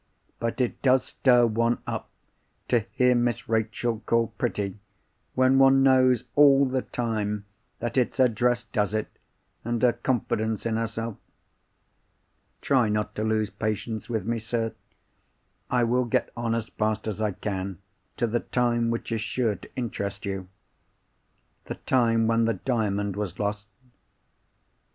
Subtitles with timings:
[0.39, 2.09] But it does stir one up
[2.69, 4.79] to hear Miss Rachel called pretty,
[5.35, 7.45] when one knows all the time
[7.77, 9.09] that it's her dress does it,
[9.63, 11.17] and her confidence in herself.
[12.61, 14.73] "Try not to lose patience with me, sir.
[15.69, 17.77] I will get on as fast as I can
[18.17, 20.45] to the time which is sure to interest you—the
[21.75, 23.67] time when the Diamond was lost.